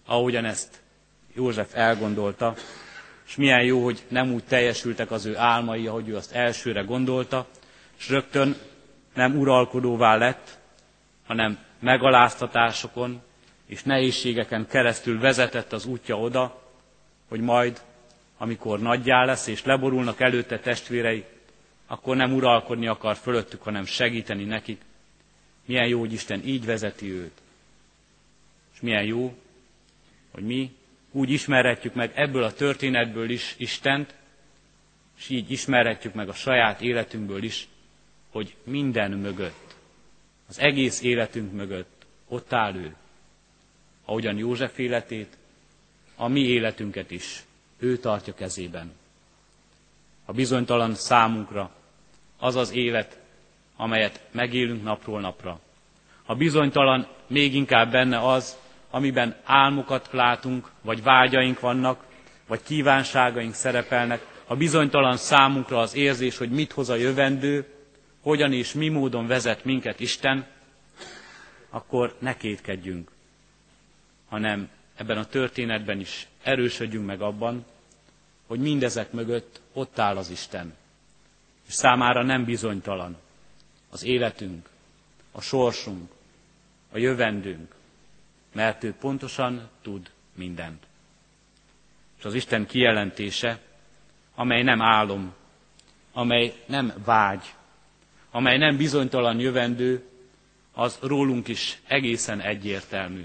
ahogyan 0.06 0.44
ezt 0.44 0.82
József 1.34 1.74
elgondolta, 1.74 2.54
és 3.26 3.36
milyen 3.36 3.62
jó, 3.64 3.84
hogy 3.84 4.02
nem 4.08 4.32
úgy 4.32 4.44
teljesültek 4.44 5.10
az 5.10 5.24
ő 5.24 5.36
álmai, 5.36 5.86
ahogy 5.86 6.08
ő 6.08 6.16
azt 6.16 6.32
elsőre 6.32 6.80
gondolta, 6.82 7.46
és 7.98 8.08
rögtön 8.08 8.56
nem 9.14 9.38
uralkodóvá 9.38 10.16
lett, 10.16 10.58
hanem 11.26 11.58
megaláztatásokon 11.78 13.22
és 13.66 13.82
nehézségeken 13.82 14.66
keresztül 14.66 15.20
vezetett 15.20 15.72
az 15.72 15.84
útja 15.86 16.18
oda, 16.18 16.62
hogy 17.28 17.40
majd, 17.40 17.80
amikor 18.38 18.80
nagyjá 18.80 19.24
lesz 19.24 19.46
és 19.46 19.64
leborulnak 19.64 20.20
előtte 20.20 20.58
testvérei, 20.58 21.24
akkor 21.94 22.16
nem 22.16 22.32
uralkodni 22.32 22.86
akar 22.86 23.16
fölöttük, 23.16 23.62
hanem 23.62 23.84
segíteni 23.84 24.44
nekik. 24.44 24.80
Milyen 25.64 25.86
jó, 25.86 26.00
hogy 26.00 26.12
Isten 26.12 26.46
így 26.46 26.64
vezeti 26.64 27.10
őt. 27.10 27.40
És 28.74 28.80
milyen 28.80 29.04
jó, 29.04 29.34
hogy 30.30 30.42
mi 30.42 30.74
úgy 31.10 31.30
ismerhetjük 31.30 31.94
meg 31.94 32.12
ebből 32.14 32.42
a 32.42 32.52
történetből 32.52 33.30
is 33.30 33.54
Istent, 33.58 34.14
és 35.18 35.28
így 35.28 35.50
ismerhetjük 35.50 36.14
meg 36.14 36.28
a 36.28 36.32
saját 36.32 36.80
életünkből 36.80 37.42
is, 37.42 37.68
hogy 38.30 38.54
minden 38.64 39.10
mögött, 39.10 39.76
az 40.48 40.58
egész 40.58 41.02
életünk 41.02 41.52
mögött 41.52 42.06
ott 42.28 42.52
áll 42.52 42.74
ő. 42.74 42.94
Ahogyan 44.04 44.36
József 44.36 44.78
életét, 44.78 45.36
a 46.16 46.28
mi 46.28 46.40
életünket 46.40 47.10
is 47.10 47.44
ő 47.78 47.96
tartja 47.96 48.34
kezében. 48.34 48.92
A 50.24 50.32
bizonytalan 50.32 50.94
számunkra 50.94 51.82
az 52.44 52.56
az 52.56 52.72
élet, 52.72 53.18
amelyet 53.76 54.20
megélünk 54.30 54.82
napról 54.82 55.20
napra. 55.20 55.60
A 56.26 56.34
bizonytalan 56.34 57.06
még 57.26 57.54
inkább 57.54 57.90
benne 57.90 58.18
az, 58.18 58.56
amiben 58.90 59.36
álmokat 59.44 60.08
látunk, 60.12 60.70
vagy 60.82 61.02
vágyaink 61.02 61.60
vannak, 61.60 62.04
vagy 62.46 62.60
kívánságaink 62.62 63.54
szerepelnek, 63.54 64.26
a 64.46 64.56
bizonytalan 64.56 65.16
számunkra 65.16 65.78
az 65.78 65.94
érzés, 65.94 66.36
hogy 66.38 66.50
mit 66.50 66.72
hoz 66.72 66.88
a 66.88 66.94
jövendő, 66.94 67.66
hogyan 68.22 68.52
és 68.52 68.72
mi 68.72 68.88
módon 68.88 69.26
vezet 69.26 69.64
minket 69.64 70.00
Isten, 70.00 70.46
akkor 71.70 72.14
ne 72.18 72.36
kétkedjünk, 72.36 73.10
hanem 74.28 74.68
ebben 74.96 75.18
a 75.18 75.26
történetben 75.26 76.00
is 76.00 76.26
erősödjünk 76.42 77.06
meg 77.06 77.20
abban, 77.20 77.64
hogy 78.46 78.58
mindezek 78.60 79.12
mögött 79.12 79.60
ott 79.72 79.98
áll 79.98 80.16
az 80.16 80.30
Isten. 80.30 80.74
És 81.66 81.74
számára 81.74 82.22
nem 82.22 82.44
bizonytalan 82.44 83.16
az 83.90 84.04
életünk, 84.04 84.68
a 85.32 85.40
sorsunk, 85.40 86.10
a 86.92 86.98
jövendünk, 86.98 87.74
mert 88.52 88.84
ő 88.84 88.94
pontosan 89.00 89.68
tud 89.82 90.10
mindent. 90.34 90.82
És 92.18 92.24
az 92.24 92.34
Isten 92.34 92.66
kijelentése, 92.66 93.60
amely 94.34 94.62
nem 94.62 94.82
álom, 94.82 95.34
amely 96.12 96.54
nem 96.66 96.92
vágy, 97.04 97.54
amely 98.30 98.58
nem 98.58 98.76
bizonytalan 98.76 99.40
jövendő, 99.40 100.08
az 100.72 100.98
rólunk 101.02 101.48
is 101.48 101.78
egészen 101.86 102.40
egyértelmű. 102.40 103.24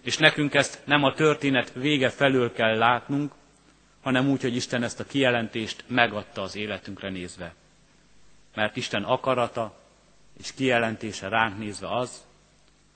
És 0.00 0.16
nekünk 0.16 0.54
ezt 0.54 0.80
nem 0.84 1.04
a 1.04 1.14
történet 1.14 1.72
vége 1.72 2.08
felől 2.10 2.52
kell 2.52 2.78
látnunk, 2.78 3.32
hanem 4.02 4.28
úgy, 4.30 4.42
hogy 4.42 4.56
Isten 4.56 4.82
ezt 4.82 5.00
a 5.00 5.04
kijelentést 5.06 5.84
megadta 5.86 6.42
az 6.42 6.56
életünkre 6.56 7.08
nézve. 7.10 7.54
Mert 8.54 8.76
Isten 8.76 9.02
akarata 9.02 9.80
és 10.40 10.52
kijelentése 10.54 11.28
ránk 11.28 11.58
nézve 11.58 11.96
az, 11.96 12.24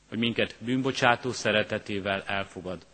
hogy 0.09 0.19
minket 0.19 0.55
bűnbocsátó 0.59 1.33
szeretetével 1.33 2.23
elfogad. 2.27 2.87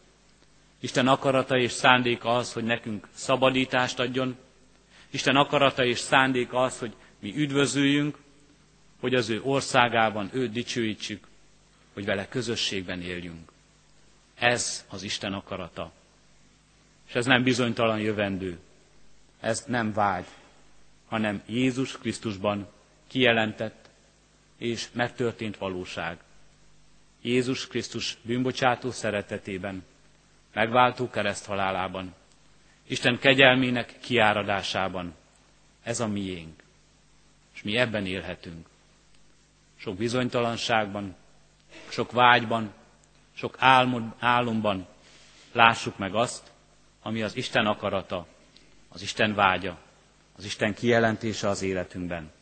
Isten 0.81 1.09
akarata 1.09 1.57
és 1.59 1.73
szándéka 1.73 2.37
az, 2.37 2.52
hogy 2.52 2.64
nekünk 2.64 3.09
szabadítást 3.14 3.99
adjon. 3.99 4.37
Isten 5.11 5.37
akarata 5.37 5.85
és 5.85 5.99
szándéka 5.99 6.59
az, 6.62 6.78
hogy 6.78 6.92
mi 7.19 7.37
üdvözüljünk, 7.37 8.19
hogy 9.00 9.14
az 9.14 9.28
ő 9.28 9.40
országában 9.42 10.31
őt 10.33 10.52
dicsőítsük, 10.52 11.26
hogy 11.92 12.04
vele 12.04 12.28
közösségben 12.28 13.00
éljünk. 13.02 13.52
Ez 14.35 14.87
az 14.90 15.02
Isten 15.02 15.33
akarata. 15.33 15.92
És 17.12 17.19
ez 17.19 17.26
nem 17.26 17.42
bizonytalan 17.42 18.00
jövendő, 18.00 18.59
ez 19.40 19.64
nem 19.66 19.92
vágy, 19.92 20.26
hanem 21.09 21.42
Jézus 21.47 21.99
Krisztusban 21.99 22.69
kijelentett 23.09 23.90
és 24.59 24.88
megtörtént 24.92 25.57
valóság. 25.57 26.19
Jézus 27.23 27.66
Krisztus 27.66 28.19
bűnbocsátó 28.23 28.90
szeretetében, 28.90 29.85
megváltó 30.52 31.11
kereszthalálában, 31.11 32.14
Isten 32.87 33.19
kegyelmének 33.19 33.99
kiáradásában. 34.00 35.14
Ez 35.83 36.00
a 36.00 36.07
miénk. 36.07 36.62
És 37.54 37.62
mi 37.62 37.76
ebben 37.76 38.07
élhetünk. 38.07 38.69
Sok 39.76 39.97
bizonytalanságban, 39.97 41.14
sok 41.88 42.12
vágyban, 42.12 42.73
sok 43.35 43.57
álmod, 43.59 44.02
álomban 44.19 44.87
lássuk 45.52 45.99
meg 45.99 46.14
azt, 46.14 46.51
ami 47.02 47.23
az 47.23 47.37
Isten 47.37 47.66
akarata, 47.66 48.26
az 48.88 49.02
Isten 49.02 49.35
vágya, 49.35 49.78
az 50.37 50.44
Isten 50.44 50.75
kijelentése 50.75 51.49
az 51.49 51.62
életünkben, 51.62 52.32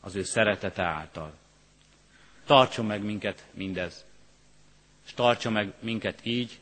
az 0.00 0.14
ő 0.14 0.22
szeretete 0.22 0.82
által. 0.82 1.32
Tartson 2.46 2.86
meg 2.86 3.02
minket 3.02 3.46
mindez, 3.52 4.04
és 5.06 5.12
tartsa 5.14 5.50
meg 5.50 5.72
minket 5.80 6.18
így, 6.22 6.58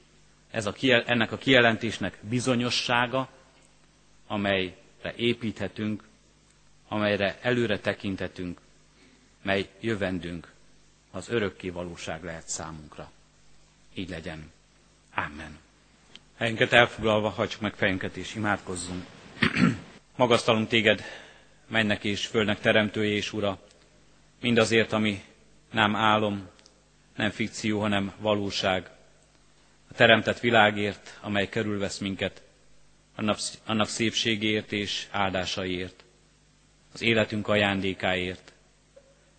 ez 0.50 0.66
a, 0.66 0.74
ennek 0.80 1.32
a 1.32 1.36
kijelentésnek 1.36 2.18
bizonyossága, 2.20 3.28
amelyre 4.26 5.14
építhetünk, 5.16 6.04
amelyre 6.88 7.38
előre 7.42 7.78
tekintetünk, 7.78 8.60
mely 9.42 9.68
jövendünk 9.80 10.52
az 11.10 11.28
örökké 11.28 11.68
valóság 11.70 12.24
lehet 12.24 12.48
számunkra. 12.48 13.10
Így 13.94 14.08
legyen. 14.08 14.52
Amen. 15.14 15.58
Helyünket 16.36 16.72
elfoglalva 16.72 17.28
hagyjuk 17.28 17.60
meg 17.60 17.74
fejünket 17.74 18.16
és 18.16 18.34
imádkozzunk. 18.34 19.04
Magasztalunk 20.16 20.68
téged, 20.68 21.02
mennek 21.68 22.04
és 22.04 22.26
fölnek 22.26 22.60
teremtője 22.60 23.14
és 23.14 23.32
ura, 23.32 23.58
mindazért, 24.40 24.92
ami 24.92 25.22
nem 25.72 25.96
álom, 25.96 26.48
nem 27.14 27.30
fikció, 27.30 27.80
hanem 27.80 28.12
valóság. 28.18 28.90
A 29.90 29.94
teremtett 29.94 30.40
világért, 30.40 31.18
amely 31.22 31.48
körülvesz 31.48 31.98
minket, 31.98 32.42
annak, 33.14 33.38
annak 33.66 33.88
és 34.70 35.06
áldásaiért, 35.10 36.04
az 36.92 37.02
életünk 37.02 37.48
ajándékáért, 37.48 38.52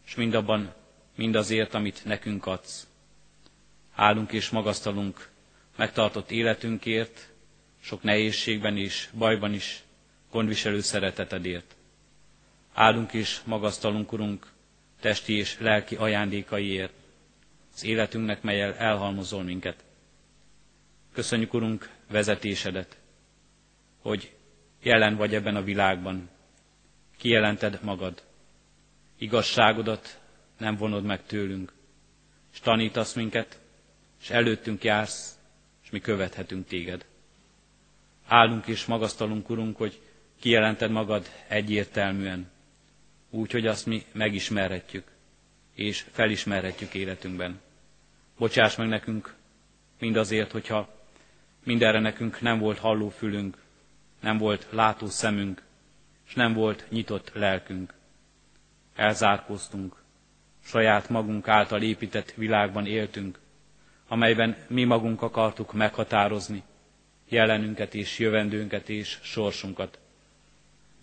és 0.06 0.15
mindabban, 0.15 0.74
mindazért, 1.15 1.74
amit 1.74 2.06
nekünk 2.06 2.45
adsz. 2.45 2.88
Állunk 3.95 4.32
és 4.32 4.50
magasztalunk 4.50 5.30
megtartott 5.78 6.32
életünkért, 6.32 7.30
sok 7.82 8.04
nehézségben 8.04 8.78
és 8.78 9.10
bajban 9.18 9.54
is 9.54 9.84
gondviselő 10.32 10.80
szeretetedért. 10.80 11.76
Állunk 12.74 13.13
és 13.13 13.40
magasztalunk, 13.44 14.12
Urunk, 14.12 14.48
testi 15.00 15.34
és 15.34 15.60
lelki 15.60 15.96
ajándékaiért, 15.96 16.94
az 17.74 17.84
életünknek, 17.84 18.42
melyel 18.42 18.74
elhalmozol 18.74 19.44
minket. 19.44 19.84
Köszönjük, 21.13 21.54
Urunk, 21.54 21.90
vezetésedet, 22.10 22.98
hogy 24.02 24.34
jelen 24.82 25.16
vagy 25.16 25.36
ebben 25.36 25.56
a 25.56 25.63
világban, 25.63 26.30
kijelented 27.18 27.80
magad, 27.84 28.24
igazságodat 29.18 30.20
nem 30.58 30.76
vonod 30.76 31.04
meg 31.04 31.26
tőlünk, 31.26 31.74
és 32.54 32.60
tanítasz 32.60 33.13
minket, 33.13 33.60
és 34.22 34.30
előttünk 34.30 34.84
jársz, 34.84 35.37
és 35.88 35.93
mi 35.93 36.00
követhetünk 36.00 36.67
téged. 36.67 37.06
Állunk 38.26 38.67
és 38.67 38.86
magasztalunk, 38.86 39.50
Urunk, 39.50 39.78
hogy 39.78 40.02
kijelented 40.39 40.91
magad 40.91 41.28
egyértelműen, 41.47 42.50
úgy, 43.30 43.52
hogy 43.52 43.67
azt 43.67 43.86
mi 43.86 44.06
megismerhetjük, 44.12 45.12
és 45.73 46.06
felismerhetjük 46.12 46.93
életünkben. 46.93 47.60
Bocsáss 48.38 48.76
meg 48.76 48.88
nekünk 48.88 49.36
mindazért, 50.00 50.52
hogyha 50.52 51.06
mindenre 51.63 52.00
nekünk 52.00 52.41
nem 52.41 52.60
volt 52.60 52.78
hallófülünk, 52.78 53.58
nem 54.19 54.38
volt 54.38 54.67
látó 54.71 55.08
szemünk, 55.08 55.62
és 56.28 56.34
nem 56.34 56.54
volt 56.54 56.86
nyitott 56.89 57.32
lelkünk. 57.34 57.93
Elzárkóztunk, 58.95 59.95
saját 60.63 61.10
magunk 61.10 61.47
által 61.47 61.82
épített 61.82 62.32
világban 62.32 62.86
éltünk, 62.86 63.39
amelyben 64.08 64.56
mi 64.67 64.84
magunk 64.84 65.22
akartuk 65.22 65.74
meghatározni 65.74 66.63
jelenünket 67.30 67.93
és 67.96 68.20
jövendőnket 68.20 68.89
és 68.89 69.17
sorsunkat. 69.22 70.00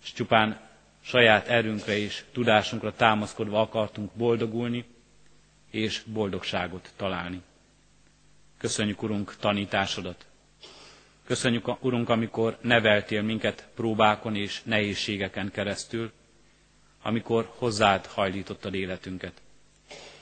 És 0.03 0.13
csupán 0.13 0.59
saját 1.01 1.47
erőnkre 1.47 1.97
és 1.97 2.23
tudásunkra 2.31 2.93
támaszkodva 2.93 3.61
akartunk 3.61 4.11
boldogulni 4.13 4.85
és 5.71 6.01
boldogságot 6.05 6.91
találni. 6.95 7.41
Köszönjük, 8.57 9.03
Urunk, 9.03 9.35
tanításodat. 9.39 10.25
Köszönjük, 11.25 11.83
Urunk, 11.83 12.09
amikor 12.09 12.57
neveltél 12.61 13.21
minket 13.21 13.67
próbákon 13.75 14.35
és 14.35 14.61
nehézségeken 14.63 15.51
keresztül, 15.51 16.11
amikor 17.01 17.51
hozzád 17.57 18.05
hajlítottad 18.05 18.73
életünket. 18.73 19.41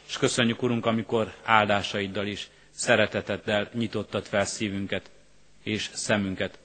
És 0.08 0.18
köszönjük, 0.18 0.62
Urunk, 0.62 0.86
amikor 0.86 1.34
áldásaiddal 1.44 2.28
is 2.28 2.50
szereteteddel 2.76 3.70
nyitottad 3.74 4.26
fel 4.26 4.46
szívünket 4.46 5.12
és 5.64 5.90
szemünket, 5.94 6.60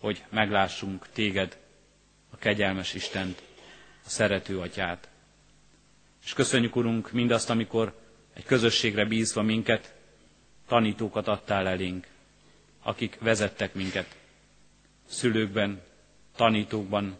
hogy 0.00 0.24
meglássunk 0.28 1.06
téged, 1.12 1.58
a 2.30 2.36
kegyelmes 2.36 2.94
Istent, 2.94 3.42
a 4.04 4.08
szerető 4.08 4.58
atyát. 4.60 5.08
És 6.24 6.32
köszönjük, 6.32 6.76
Urunk, 6.76 7.12
mindazt, 7.12 7.50
amikor 7.50 7.94
egy 8.32 8.44
közösségre 8.44 9.04
bízva 9.04 9.42
minket, 9.42 9.94
tanítókat 10.66 11.28
adtál 11.28 11.66
elénk, 11.68 12.06
akik 12.82 13.18
vezettek 13.20 13.74
minket, 13.74 14.16
szülőkben, 15.08 15.82
tanítókban, 16.36 17.16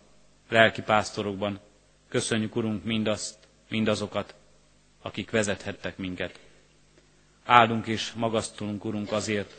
lelkipásztorokban. 0.49 1.61
Köszönjük, 2.09 2.57
Urunk, 2.57 2.85
mindazt, 2.85 3.39
mindazokat, 3.69 4.35
akik 5.03 5.31
vezethettek 5.31 5.97
minket. 5.97 6.39
Áldunk 7.53 7.87
és 7.87 8.13
magasztulunk, 8.13 8.85
Urunk, 8.85 9.13
azért, 9.13 9.55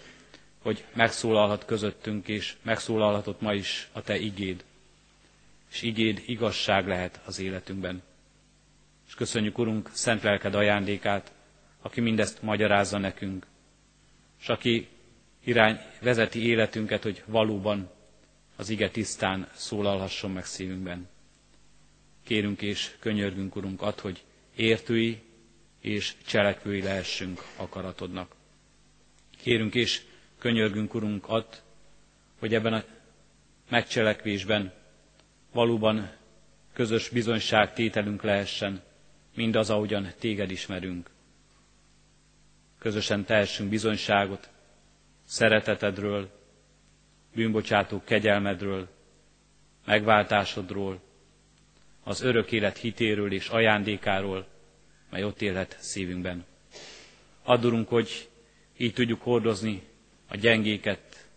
hogy 0.61 0.85
megszólalhat 0.93 1.65
közöttünk, 1.65 2.27
és 2.27 2.55
megszólalhatott 2.61 3.41
ma 3.41 3.53
is 3.53 3.89
a 3.91 4.01
Te 4.01 4.17
igéd. 4.17 4.63
És 5.71 5.81
igéd 5.81 6.23
igazság 6.25 6.87
lehet 6.87 7.21
az 7.25 7.39
életünkben. 7.39 8.03
És 9.07 9.13
köszönjük, 9.13 9.57
Urunk, 9.57 9.89
szent 9.93 10.23
lelked 10.23 10.55
ajándékát, 10.55 11.31
aki 11.81 12.01
mindezt 12.01 12.41
magyarázza 12.41 12.97
nekünk, 12.97 13.45
és 14.39 14.49
aki 14.49 14.87
irány 15.43 15.79
vezeti 16.01 16.45
életünket, 16.47 17.03
hogy 17.03 17.23
valóban 17.25 17.89
az 18.55 18.69
ige 18.69 18.89
tisztán 18.89 19.49
szólalhasson 19.53 20.31
meg 20.31 20.45
szívünkben. 20.45 21.09
Kérünk 22.23 22.61
és 22.61 22.95
könyörgünk, 22.99 23.55
Urunk, 23.55 23.81
ad, 23.81 23.99
hogy 23.99 24.23
értői 24.55 25.21
és 25.83 26.13
cselekvői 26.25 26.81
lehessünk 26.81 27.43
akaratodnak. 27.57 28.35
Kérünk 29.41 29.75
és 29.75 30.01
könyörgünk, 30.37 30.93
Urunk, 30.93 31.27
ad, 31.27 31.45
hogy 32.39 32.53
ebben 32.53 32.73
a 32.73 32.83
megcselekvésben 33.69 34.73
valóban 35.51 36.11
közös 36.73 37.09
bizonyság 37.09 37.73
tételünk 37.73 38.21
lehessen, 38.23 38.81
mindaz, 39.35 39.69
ahogyan 39.69 40.07
téged 40.19 40.51
ismerünk. 40.51 41.09
Közösen 42.79 43.25
tehessünk 43.25 43.69
bizonyságot 43.69 44.49
szeretetedről, 45.23 46.29
bűnbocsátó 47.35 48.01
kegyelmedről, 48.03 48.87
megváltásodról, 49.85 51.01
az 52.03 52.21
örök 52.21 52.51
élet 52.51 52.77
hitéről 52.77 53.31
és 53.33 53.47
ajándékáról, 53.47 54.51
mely 55.13 55.23
ott 55.23 55.41
élhet 55.41 55.77
szívünkben. 55.79 56.45
Addurunk, 57.43 57.87
hogy 57.87 58.29
így 58.77 58.93
tudjuk 58.93 59.21
hordozni 59.21 59.81
a 60.27 60.35
gyengéket, 60.35 61.27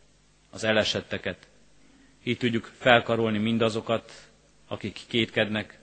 az 0.51 0.65
elesetteket, 0.65 1.49
így 2.25 2.39
tudjuk 2.39 2.73
felkarolni 2.79 3.39
mindazokat, 3.39 4.13
akik 4.67 5.01
kétkednek, 5.09 5.79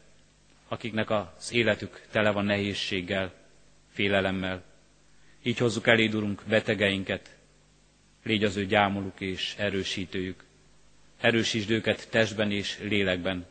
akiknek 0.67 1.09
az 1.09 1.51
életük 1.51 2.01
tele 2.11 2.31
van 2.31 2.45
nehézséggel, 2.45 3.33
félelemmel. 3.91 4.63
Így 5.43 5.57
hozzuk 5.57 5.87
eléd, 5.87 6.13
Urunk, 6.13 6.43
betegeinket, 6.47 7.35
légy 8.23 8.43
az 8.43 8.55
ő 8.55 8.65
gyámoluk 8.65 9.19
és 9.21 9.55
erősítőjük. 9.57 10.43
Erősítsd 11.19 11.69
őket 11.69 12.09
testben 12.09 12.51
és 12.51 12.79
lélekben, 12.79 13.45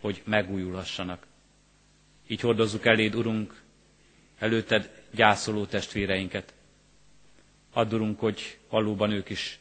hogy 0.00 0.22
megújulhassanak. 0.24 1.26
Így 2.26 2.40
hordozzuk 2.40 2.86
eléd, 2.86 3.14
Urunk, 3.14 3.66
előtted 4.38 4.90
gyászoló 5.10 5.64
testvéreinket. 5.66 6.54
Add, 7.72 7.92
Urunk, 7.94 8.18
hogy 8.20 8.58
valóban 8.70 9.10
ők 9.10 9.28
is 9.28 9.58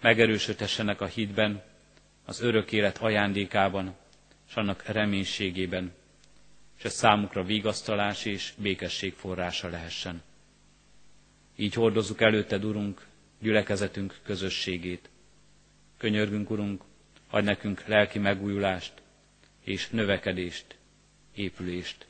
megerősödhessenek 0.00 1.00
a 1.00 1.06
hitben, 1.06 1.62
az 2.24 2.40
örök 2.40 2.72
élet 2.72 2.98
ajándékában, 2.98 3.96
és 4.48 4.54
annak 4.54 4.82
reménységében, 4.86 5.92
és 6.78 6.84
ez 6.84 6.92
számukra 6.94 7.42
vigasztalás 7.44 8.24
és 8.24 8.52
békesség 8.56 9.12
forrása 9.14 9.68
lehessen. 9.68 10.22
Így 11.56 11.74
hordozzuk 11.74 12.20
előtted, 12.20 12.64
Urunk, 12.64 13.06
gyülekezetünk 13.40 14.18
közösségét. 14.24 15.08
Könyörgünk, 15.98 16.50
Urunk, 16.50 16.82
adj 17.30 17.44
nekünk 17.44 17.86
lelki 17.86 18.18
megújulást 18.18 18.92
és 19.64 19.88
növekedést, 19.88 20.76
épülést. 21.34 22.06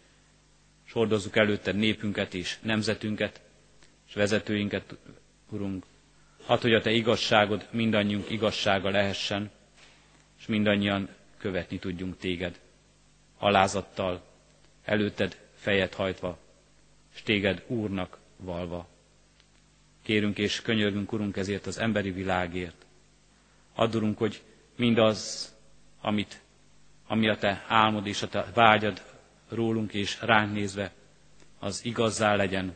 És 0.92 0.98
hordozzuk 0.98 1.36
előtted 1.36 1.76
népünket 1.76 2.34
és 2.34 2.58
nemzetünket, 2.62 3.40
és 4.08 4.14
vezetőinket, 4.14 4.96
Urunk, 5.50 5.84
hadd, 6.44 6.60
hogy 6.60 6.74
a 6.74 6.80
Te 6.80 6.90
igazságod 6.90 7.68
mindannyiunk 7.70 8.30
igazsága 8.30 8.90
lehessen, 8.90 9.50
és 10.38 10.46
mindannyian 10.46 11.08
követni 11.36 11.78
tudjunk 11.78 12.16
Téged. 12.18 12.60
Alázattal, 13.38 14.22
előtted 14.84 15.38
fejet 15.54 15.94
hajtva, 15.94 16.38
és 17.14 17.22
Téged 17.22 17.64
Úrnak 17.66 18.18
valva. 18.36 18.88
Kérünk 20.02 20.38
és 20.38 20.60
könyörgünk, 20.62 21.12
Urunk, 21.12 21.36
ezért 21.36 21.66
az 21.66 21.78
emberi 21.78 22.10
világért. 22.10 22.86
Addurunk, 23.74 24.18
hogy 24.18 24.42
mindaz, 24.76 25.50
amit, 26.00 26.40
ami 27.06 27.28
a 27.28 27.36
Te 27.36 27.64
álmod 27.68 28.06
és 28.06 28.22
a 28.22 28.28
Te 28.28 28.46
vágyad 28.54 29.11
rólunk 29.54 29.92
és 29.92 30.20
ránk 30.20 30.52
nézve, 30.52 30.92
az 31.58 31.84
igazzá 31.84 32.36
legyen, 32.36 32.74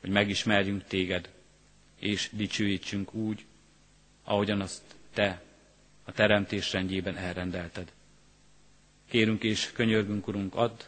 hogy 0.00 0.10
megismerjünk 0.10 0.84
Téged, 0.84 1.30
és 1.98 2.28
dicsőítsünk 2.32 3.14
úgy, 3.14 3.44
ahogyan 4.24 4.60
azt 4.60 4.82
Te 5.12 5.42
a 6.04 6.12
teremtés 6.12 6.72
rendjében 6.72 7.16
elrendelted. 7.16 7.92
Kérünk 9.08 9.42
és 9.42 9.72
könyörgünk, 9.72 10.28
Urunk, 10.28 10.54
add, 10.54 10.82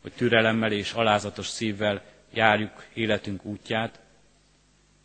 hogy 0.00 0.12
türelemmel 0.12 0.72
és 0.72 0.92
alázatos 0.92 1.46
szívvel 1.46 2.04
járjuk 2.32 2.86
életünk 2.92 3.44
útját, 3.44 4.00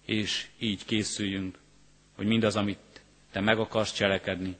és 0.05 0.47
így 0.59 0.85
készüljünk, 0.85 1.57
hogy 2.15 2.25
mindaz, 2.25 2.55
amit 2.55 3.01
Te 3.31 3.39
meg 3.39 3.59
akarsz 3.59 3.93
cselekedni, 3.93 4.55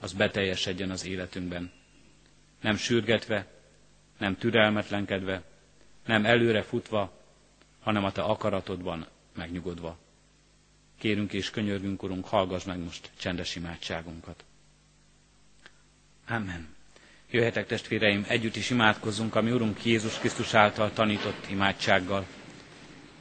az 0.00 0.12
beteljesedjen 0.12 0.90
az 0.90 1.06
életünkben. 1.06 1.72
Nem 2.60 2.76
sürgetve, 2.76 3.46
nem 4.20 4.36
türelmetlenkedve, 4.36 5.42
nem 6.06 6.24
előre 6.24 6.62
futva, 6.62 7.12
hanem 7.82 8.04
a 8.04 8.12
Te 8.12 8.22
akaratodban 8.22 9.06
megnyugodva. 9.36 9.98
Kérünk 10.98 11.32
és 11.32 11.50
könyörgünk, 11.50 12.02
Urunk, 12.02 12.26
hallgass 12.26 12.64
meg 12.64 12.78
most 12.78 13.10
csendes 13.18 13.56
imádságunkat. 13.56 14.44
Amen. 16.28 16.74
Jöhetek 17.30 17.66
testvéreim, 17.66 18.24
együtt 18.28 18.56
is 18.56 18.70
imádkozzunk, 18.70 19.34
ami 19.34 19.50
Urunk 19.50 19.84
Jézus 19.84 20.18
Krisztus 20.18 20.54
által 20.54 20.92
tanított 20.92 21.50
imádsággal. 21.50 22.26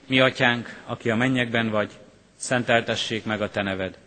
Mi 0.07 0.19
atyánk, 0.19 0.81
aki 0.85 1.09
a 1.09 1.15
mennyekben 1.15 1.69
vagy, 1.69 1.91
szenteltessék 2.35 3.25
meg 3.25 3.41
a 3.41 3.49
te 3.49 3.61
neved. 3.61 3.97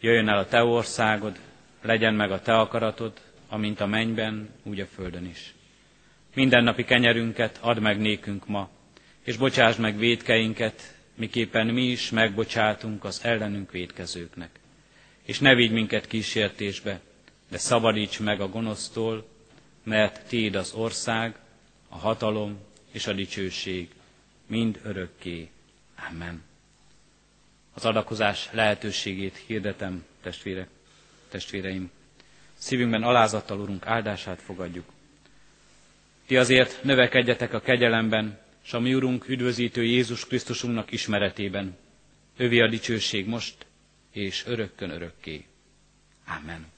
Jöjjön 0.00 0.28
el 0.28 0.38
a 0.38 0.46
te 0.48 0.62
országod, 0.62 1.38
legyen 1.82 2.14
meg 2.14 2.30
a 2.30 2.42
te 2.42 2.52
akaratod, 2.52 3.12
amint 3.48 3.80
a 3.80 3.86
mennyben, 3.86 4.48
úgy 4.62 4.80
a 4.80 4.86
földön 4.86 5.26
is. 5.26 5.54
Mindennapi 6.34 6.84
kenyerünket 6.84 7.58
add 7.60 7.80
meg 7.80 7.98
nékünk 8.00 8.46
ma, 8.46 8.68
és 9.24 9.36
bocsásd 9.36 9.78
meg 9.80 9.96
védkeinket, 9.98 10.94
miképpen 11.14 11.66
mi 11.66 11.82
is 11.82 12.10
megbocsátunk 12.10 13.04
az 13.04 13.20
ellenünk 13.24 13.70
védkezőknek. 13.70 14.50
És 15.22 15.38
ne 15.38 15.54
vigy 15.54 15.70
minket 15.72 16.06
kísértésbe, 16.06 17.00
de 17.50 17.58
szabadíts 17.58 18.20
meg 18.20 18.40
a 18.40 18.48
gonosztól, 18.48 19.28
mert 19.82 20.26
Téd 20.28 20.54
az 20.54 20.72
ország, 20.72 21.34
a 21.88 21.96
hatalom 21.98 22.58
és 22.92 23.06
a 23.06 23.12
dicsőség, 23.12 23.88
mind 24.46 24.80
örökké. 24.84 25.48
Amen. 26.10 26.42
Az 27.74 27.84
adakozás 27.84 28.48
lehetőségét 28.52 29.36
hirdetem, 29.46 30.04
testvérek, 30.22 30.68
testvéreim. 31.28 31.90
Szívünkben 32.54 33.02
alázattal, 33.02 33.60
Urunk, 33.60 33.86
áldását 33.86 34.40
fogadjuk. 34.42 34.84
Ti 36.32 36.38
azért 36.38 36.82
növekedjetek 36.82 37.52
a 37.52 37.60
kegyelemben, 37.60 38.38
s 38.62 38.72
a 38.72 38.80
mi 38.80 38.94
Urunk 38.94 39.28
üdvözítő 39.28 39.84
Jézus 39.84 40.26
Krisztusunknak 40.26 40.92
ismeretében. 40.92 41.76
Övi 42.36 42.60
a 42.60 42.68
dicsőség 42.68 43.26
most, 43.26 43.66
és 44.12 44.44
örökkön 44.46 44.90
örökké. 44.90 45.44
Amen. 46.26 46.71